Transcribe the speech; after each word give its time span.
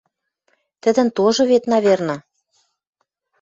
Тӹдӹн 0.81 1.07
тоже 1.17 1.41
вет, 1.49 1.63
наверно 1.71 2.15